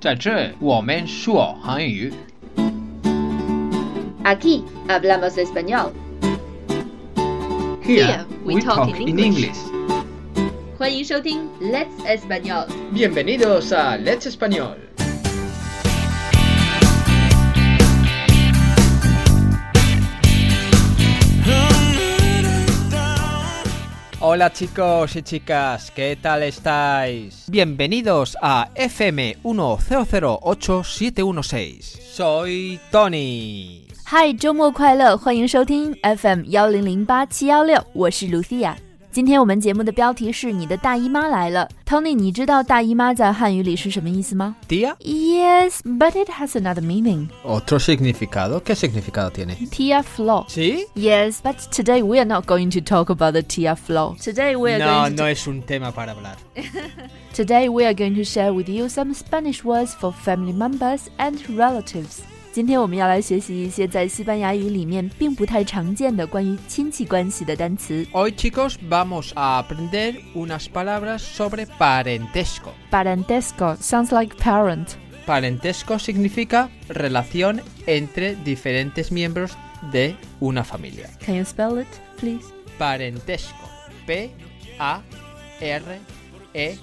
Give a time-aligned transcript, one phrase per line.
[0.00, 2.12] 在这我们说韩语。
[4.24, 5.92] Aquí hablamos español.
[7.82, 9.58] Here we talk in English.
[10.78, 12.66] 欢迎收听 Let's Español。
[12.92, 14.76] Bienvenidos a Let's Español.
[24.28, 27.44] Hola chicos y chicas, ¿qué tal estáis?
[27.48, 32.00] Bienvenidos a FM 1008716.
[32.14, 33.86] Soy Tony.
[34.04, 35.16] 嗨，周末快乐！
[35.16, 38.76] 欢迎收听 FM 幺零零八七幺六，我是 Lucia。
[39.12, 41.68] 今天我们节目的标题是“你的大姨妈来了”。
[41.86, 44.96] Tony，你知道大姨妈在汉语里是什么意思吗 ¿Tía?
[44.98, 47.28] ？Yes, but it has another meaning.
[47.44, 48.60] ¿Otro significado?
[48.64, 49.54] ¿Qué significado tiene?
[49.70, 50.44] Tia flow.
[50.48, 50.86] ¿Sí?
[50.96, 54.16] Yes, but today we are not going to talk about the Tia flow.
[54.20, 56.36] Today we are No, going to no es un tema para hablar.
[57.32, 61.38] Today we are going to share with you some Spanish words for family members and
[61.56, 62.22] relatives.
[62.58, 68.06] 今天我们要来学习一些在西班牙语里面并不太常见的关于亲戚关系的单词。
[68.12, 72.70] Hoy chicos vamos a aprender unas palabras sobre parentesco.
[72.90, 74.90] Parentesco sounds like parent.
[75.26, 79.56] Parentesco significa relación entre diferentes miembros
[79.90, 81.10] de una familia.
[81.24, 82.44] Can you spell it, please?
[82.78, 83.68] Parentesco.
[84.06, 84.30] P
[84.78, 85.02] A
[85.60, 85.98] R
[86.54, 86.78] E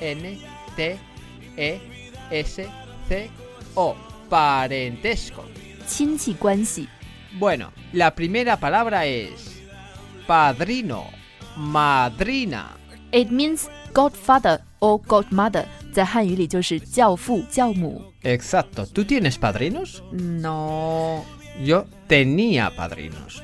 [0.00, 0.38] N
[0.76, 0.96] T
[1.56, 1.80] E
[2.30, 2.68] S
[3.08, 3.30] C
[3.74, 3.96] O.
[4.30, 5.42] Parentesco.
[5.86, 6.88] 亲戚关系。
[7.38, 9.60] Bueno, la primera palabra es
[10.26, 11.04] padrino,
[11.56, 12.66] madrina.
[13.10, 18.02] It means godfather or godmother，在汉语里就是教父、教母。
[18.22, 18.84] Exacto.
[18.86, 20.02] ¿Tú tienes padrinos?
[20.12, 21.24] No。
[21.64, 23.40] Yo tenía padrinos.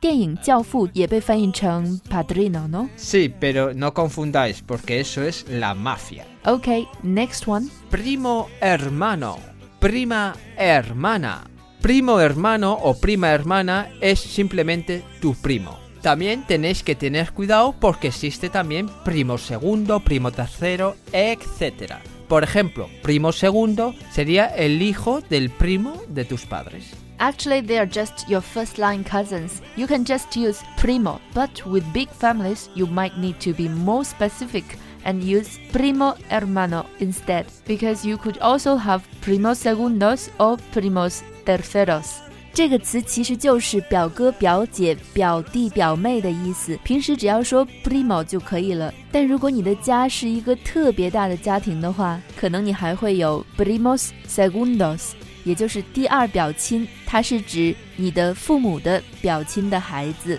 [0.00, 2.88] 电影《教父》也被翻译成 padrino，no？
[2.96, 6.24] Sí, pero no confundáis porque eso es la mafia.
[6.44, 7.68] Okay, next one.
[7.90, 9.38] Primo hermano,
[9.85, 11.43] prima hermana.
[11.79, 15.77] Primo hermano o prima hermana es simplemente tu primo.
[16.01, 21.97] También tenéis que tener cuidado porque existe también primo segundo, primo tercero, etc.
[22.27, 26.91] Por ejemplo, primo segundo sería el hijo del primo de tus padres.
[27.19, 29.61] Actually, they are just your first line cousins.
[29.77, 34.03] You can just use primo, but with big families, you might need to be more
[34.03, 34.65] specific
[35.04, 42.18] and use primo hermano instead, because you could also have primos segundos or primos terceros.
[42.52, 48.92] 这个词其实就是表哥、表姐、表弟、表妹的意思，平时只要说 primo 就可以了。
[49.12, 55.10] 但如果你的家是一个特别大的家庭的话，可能你还会有 primos segundos。
[55.44, 60.38] 也就是第二表亲，它是指你的父母的表亲的孩子。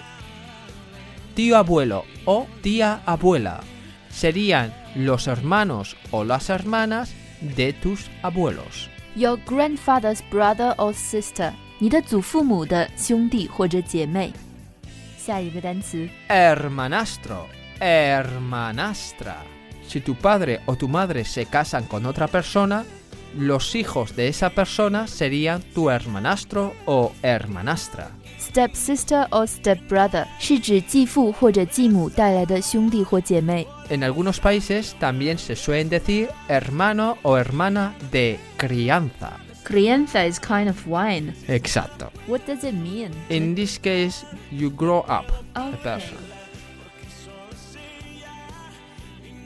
[1.33, 3.61] tío abuelo o tía abuela
[4.15, 8.89] serían los hermanos o las hermanas de tus abuelos.
[9.15, 14.31] Your grandfather's brother or sister，你的祖父母的兄弟或者姐妹。
[15.17, 17.45] 下一个单词 Hermanastro,
[17.79, 19.35] hermanastra.
[19.87, 22.83] Si tu padre o tu madre se casan con otra persona,
[23.37, 28.11] los hijos de esa persona serían tu hermanastro o hermanastra.
[28.39, 33.67] stepsister or stepbrother，是指继父或者继母带来的兄弟或姐妹。
[33.88, 39.38] En algunos países también se suelen decir hermano o hermana de crianza.
[39.62, 41.34] Crianza is kind of wine.
[41.48, 42.10] Exacto.
[42.26, 43.10] What does it mean?
[43.28, 46.18] In this case, you grow up a person.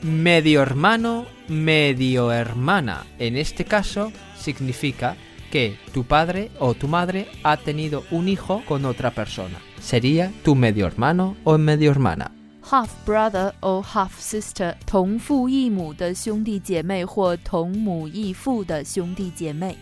[0.01, 3.05] Medio hermano, medio hermana.
[3.19, 5.15] En este caso, significa
[5.51, 9.59] que tu padre o tu madre ha tenido un hijo con otra persona.
[9.79, 12.31] Sería tu medio hermano o medio hermana
[12.62, 19.76] half brother or half sister，同父异母的兄弟姐妹或同母异父的兄弟姐妹。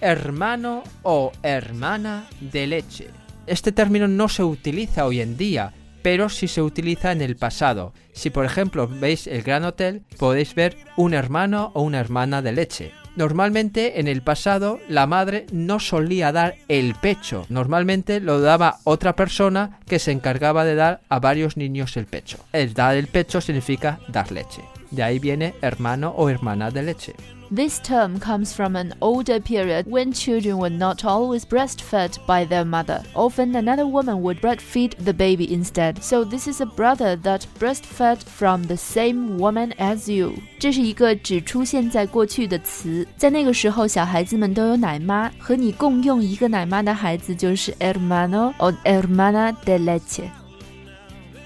[0.00, 3.08] Hermano o hermana de leche.
[3.46, 7.92] Este término no se utiliza hoy en día, pero sí se utiliza en el pasado.
[8.12, 12.52] Si por ejemplo veis el Gran Hotel, podéis ver un hermano o una hermana de
[12.52, 12.92] leche.
[13.15, 19.15] Normalmente en el pasado la madre no solía dar el pecho, normalmente lo daba otra
[19.15, 22.39] persona que se encargaba de dar a varios niños el pecho.
[22.53, 24.61] El dar el pecho significa dar leche.
[24.89, 27.13] De ahí viene hermano o hermana de leche.
[27.52, 32.62] This term comes from an older period when children were not always breastfed by their
[32.62, 33.02] mother.
[33.14, 36.02] Often another woman would breastfeed the baby instead.
[36.02, 40.34] So this is a brother that breastfed from the same woman as you.
[40.58, 50.24] 这是一个只出现在过去的词，在那个时候，小孩子们都有奶妈，和你共用一个奶妈的孩子就是 hermano o hermana de leche。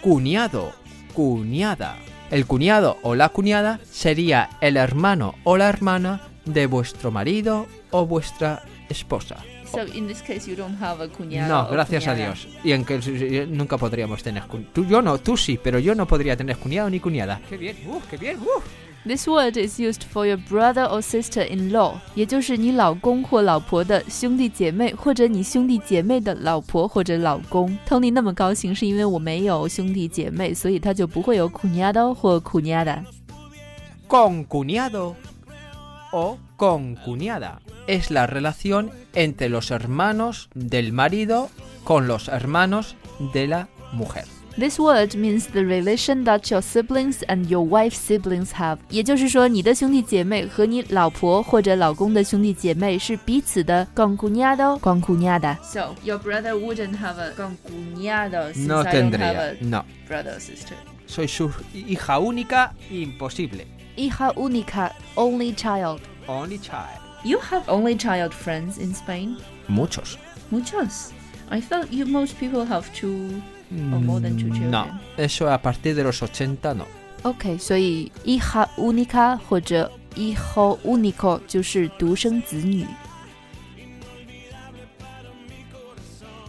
[0.02, 0.72] Cuñado,
[1.14, 1.92] cuñada.
[2.29, 8.05] El cuñado o la cuñada sería el hermano o la hermana de vuestro marido o
[8.05, 9.37] vuestra esposa.
[9.71, 11.47] So in this case, you don't have a cuñado.
[11.47, 12.15] No, gracias a.
[12.15, 12.47] Dios.
[12.63, 14.71] Y en que eh, nunca podríamos tener cuñado.
[14.73, 17.41] Tú, yo no, tú sí, pero yo no podría tener cuñado ni cuñada.
[17.49, 18.63] Qué bien, uf, qué bien, uf.
[19.06, 27.76] This word is used for your brother or sister-in-law，也就是你老公或老婆的兄弟姐妹，或者你兄弟姐妹的老婆或者老公。
[27.88, 33.02] Tony 那么高兴，是因为我没有兄弟姐妹，所以他就不会有 cuñado 或 cuñada。
[34.06, 35.16] Con cuñado
[36.12, 37.58] o con cuñada.
[37.88, 41.48] Es la relación entre los hermanos del marido
[41.82, 42.94] con los hermanos
[43.32, 44.26] de la mujer.
[44.58, 54.78] This word means the relation that your siblings and your wife's siblings have，也就是说，你的兄弟姐妹和你老婆或者老公的兄弟姐妹是彼此的 con cuñado
[54.80, 59.56] con cuñada。So your brother wouldn't have a con cuñado since No I don't have tendría.
[59.58, 59.84] a No.
[60.06, 60.76] brother or sister.
[61.06, 63.66] Soy su hija única, imposible.
[63.96, 66.00] Hija única, only child.
[66.26, 67.00] Only child.
[67.24, 69.38] You have only child friends in Spain?
[69.68, 70.18] Muchos.
[70.50, 71.12] Muchos.
[71.50, 73.40] I thought you most people have two
[73.92, 74.70] or more than two children.
[74.70, 76.86] No, eso a partir de los 80 no.
[77.24, 82.86] OK，所以 hija única 或者 hijo único 就是独生子女。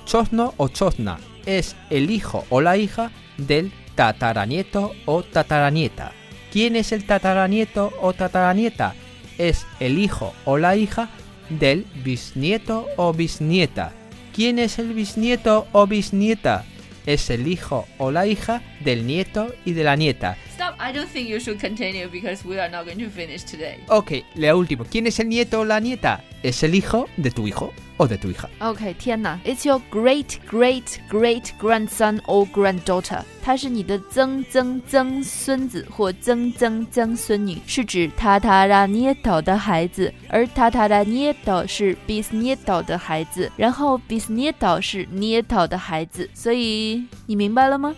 [0.06, 6.12] Chosno o chosna es el hijo o la hija del tataranieto o tataranieta.
[6.52, 8.94] ¿Quién es el tataranieto o tataranieta?
[9.38, 11.10] Es el hijo o la hija
[11.50, 13.92] del bisnieto o bisnieta.
[14.36, 16.66] ¿Quién es el bisnieto o bisnieta?
[17.09, 20.37] Es el hijo o la hija del nieto y de la nieta.
[20.78, 20.78] Stop!
[20.78, 23.80] I don't think you should continue because we are not going to finish today.
[23.88, 24.86] Ok, la último.
[24.86, 26.22] ¿Quién es el nieto o la nieta?
[26.44, 28.48] Es el hijo de tu hijo o de tu hija.
[28.60, 29.40] OK，天哪！
[29.46, 45.08] It's your great great great grandson or granddaughter，他是你的曾曾曾孙子或曾曾曾孙女，是指 tataranieto 的孩子，而 tataranieto 是 bisnieto 的孩子，然后 bisnieto 是
[45.08, 47.96] nieto 的孩子，所以你明白了吗？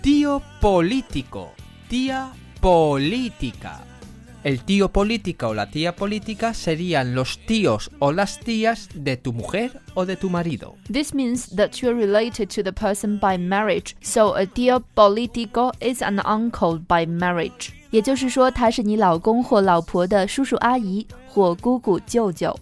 [0.00, 1.48] Tío político.
[1.92, 3.84] Tía política.
[4.44, 9.32] El tío política o la tía política serían los tíos o las tías de tu
[9.32, 10.76] mujer o de tu marido.
[10.90, 16.02] This means that you're related to the person by marriage, so a tío político is
[16.02, 17.70] an uncle by marriage.
[17.90, 22.56] 也就是说，他是你老公或老婆的叔叔阿姨或姑姑舅舅。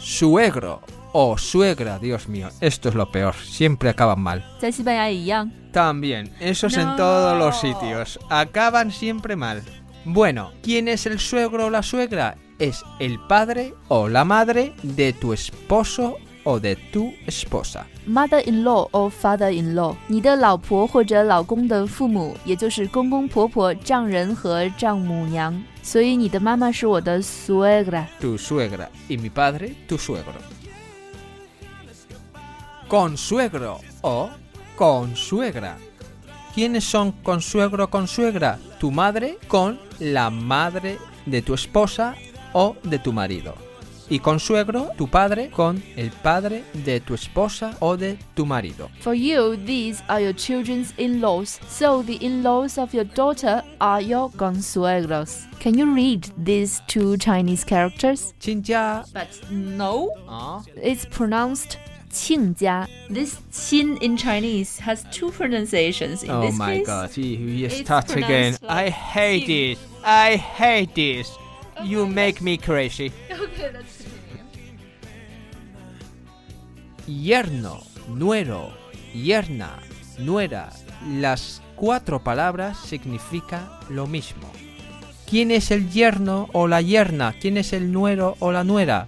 [0.00, 0.80] Suegro
[1.12, 4.42] o suegra, Dios mío, esto es lo peor, siempre acaban mal.
[4.58, 5.50] 在西班牙也一样。
[5.72, 6.96] También, esos en No.
[6.96, 9.62] todos los sitios, acaban siempre mal.
[10.04, 12.36] Bueno, ¿quién es el suegro o la suegra?
[12.58, 17.86] Es el padre o la madre de tu esposo o de tu esposa.
[18.06, 25.62] Mother-in-law or father-in-law，你的老婆或者老公的父母，也就是公公婆婆、丈人和丈母娘。
[25.82, 28.04] 所以你的妈妈是我的 suegra。
[28.20, 30.40] tu suegra y mi padre tu suegro.
[32.93, 34.29] Consuegro o
[34.75, 35.77] consuegra.
[36.53, 38.59] ¿Quiénes son consuegro o consuegra?
[38.79, 42.13] Tu madre con la madre de tu esposa
[42.53, 43.55] o de tu marido.
[44.11, 48.89] Y consuegro, tu padre con el padre de tu esposa o de tu marido.
[48.99, 54.29] For you, these are your children's in-laws, so the in-laws of your daughter are your
[54.37, 55.47] consuegros.
[55.59, 58.35] Can you read these two Chinese characters?
[58.39, 59.03] Chinja.
[59.11, 60.61] But no, Ah.
[60.75, 61.79] it's pronounced
[62.12, 62.86] 亲家.
[63.10, 66.22] This 亲 in Chinese has two pronunciations.
[66.22, 68.54] In Oh this my case, god, see, we it's start again.
[68.56, 69.48] pronounced I like hate Sim.
[69.48, 69.78] this.
[70.04, 71.28] I hate this.
[71.84, 73.12] You make me crazy.
[73.30, 74.18] Okay, let's continue.
[77.06, 78.72] yerno, nuero,
[79.14, 79.78] yerna,
[80.18, 80.70] nuera.
[81.06, 84.50] Las cuatro palabras significan lo mismo.
[85.28, 87.34] ¿Quién es el yerno o la yerna?
[87.40, 89.06] ¿Quién es el nuero o la nuera?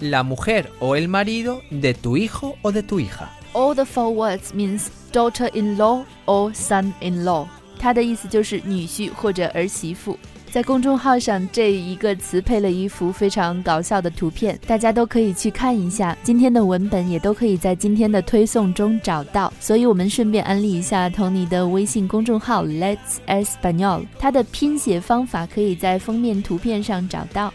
[0.00, 3.28] La mujer o el marido de tu hijo o de tu hija.
[3.54, 7.46] All the four words means daughter-in-law or son-in-law。
[7.78, 10.18] 它的意思就是女婿或者儿媳妇。
[10.50, 16.16] 在公众号上，这一个词配了一幅非常搞笑的图片，大家都可以去看一下。
[16.22, 19.52] 今天的文本也都可以在今天的推送中找到。
[19.60, 27.52] 所以我们顺便安利一下 Tony 的微信公众号 Let's Espanol，它的拼写方法可以在封面图片上找到。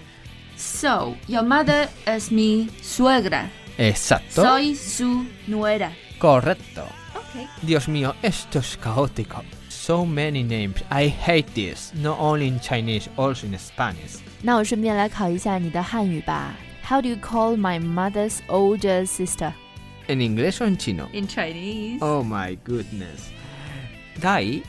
[0.61, 3.51] So your mother is mi suegra.
[3.79, 4.43] Exacto.
[4.43, 5.93] Soy su nuera.
[6.19, 6.87] Correcto.
[7.15, 7.47] Okay.
[7.63, 9.43] Dios mío, esto es caótico.
[9.69, 10.83] So many names.
[10.91, 11.93] I hate this.
[11.95, 14.21] Not only in Chinese, also in Spanish.
[14.43, 16.55] 那我顺便来考一下你的汉语吧。
[16.89, 19.53] How do you call my mother's older sister?
[20.09, 21.09] ¿En inglés o en chino?
[21.13, 21.99] In Chinese.
[22.01, 23.31] Oh my goodness.
[24.21, 24.63] Dai.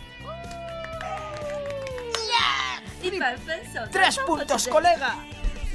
[3.02, 5.14] 一百分手 ¡Tres puntos, colega!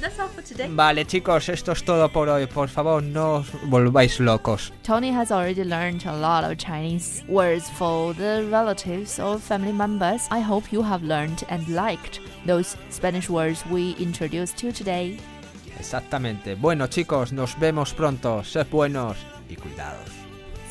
[0.00, 0.68] That's all for today.
[0.68, 2.46] Vale, chicos, esto es todo por hoy.
[2.46, 4.72] Por favor, no os volváis locos.
[4.84, 10.28] Tony has already learned a lot of Chinese words for the relatives or family members.
[10.30, 15.18] I hope you have learned and liked those Spanish words we introduced to today.
[15.78, 16.54] Exactamente.
[16.54, 18.42] Bueno, chicos, nos vemos pronto.
[18.44, 19.16] Sed buenos
[19.48, 20.08] y cuidados.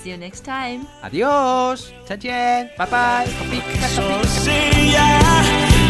[0.01, 0.85] See you next time.
[1.01, 1.91] Adiós.
[2.07, 2.69] Chachien.
[2.77, 3.25] Bye bye.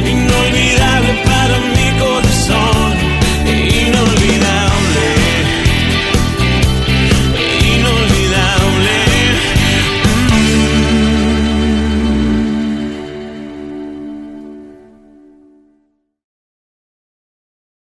[0.06, 2.67] Inolvidable para mi corazón.